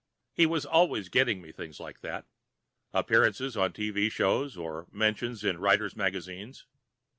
[0.33, 2.25] He was always getting me things like that
[2.91, 6.65] appearances on TV shows, or mentions in writers' magazines.